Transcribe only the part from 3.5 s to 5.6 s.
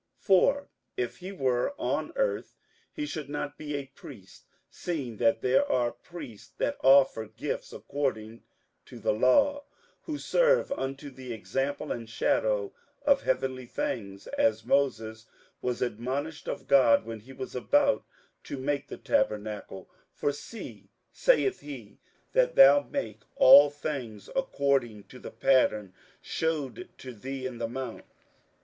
be a priest, seeing that